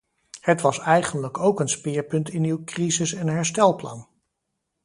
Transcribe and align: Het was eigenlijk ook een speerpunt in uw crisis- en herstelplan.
Het 0.41 0.61
was 0.61 0.79
eigenlijk 0.79 1.37
ook 1.37 1.59
een 1.59 1.69
speerpunt 1.69 2.29
in 2.29 2.43
uw 2.43 2.63
crisis- 2.63 3.13
en 3.13 3.27
herstelplan. 3.27 4.07